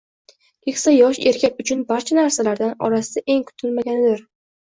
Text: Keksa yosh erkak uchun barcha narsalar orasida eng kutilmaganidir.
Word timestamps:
Keksa 0.67 0.93
yosh 0.93 1.19
erkak 1.31 1.59
uchun 1.65 1.83
barcha 1.91 2.17
narsalar 2.19 2.63
orasida 2.89 3.23
eng 3.35 3.47
kutilmaganidir. 3.51 4.27